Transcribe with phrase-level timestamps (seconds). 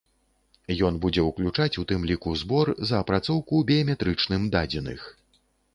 [0.87, 5.11] Ён будзе ўключаць у тым ліку збор за апрацоўку біяметрычным дадзеных.